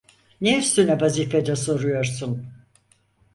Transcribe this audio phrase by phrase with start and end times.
[0.41, 2.45] Ne üstüne vazife de soruyorsun?